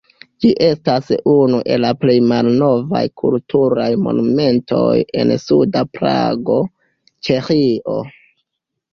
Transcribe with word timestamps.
Ĝi 0.43 0.49
estas 0.65 1.09
unu 1.31 1.57
el 1.73 1.83
la 1.83 1.89
plej 2.05 2.13
malnovaj 2.29 3.01
kulturaj 3.21 3.89
monumentoj 4.05 4.95
en 5.25 5.33
suda 5.43 5.83
Prago, 5.99 6.57
Ĉeĥio. 7.29 7.99